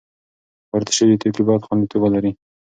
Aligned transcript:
وارد 0.71 0.89
شوي 0.97 1.15
توکي 1.21 1.41
باید 1.47 1.65
خوندیتوب 1.67 2.01
ولري. 2.03 2.31